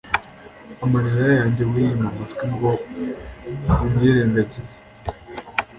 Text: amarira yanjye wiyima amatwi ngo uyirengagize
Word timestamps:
amarira 0.85 1.25
yanjye 1.39 1.63
wiyima 1.71 2.07
amatwi 2.11 2.45
ngo 2.53 2.71
uyirengagize 3.85 4.79